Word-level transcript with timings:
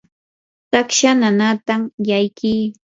taksha 0.71 1.11
nanaatam 1.21 1.81
llakii. 2.05 2.63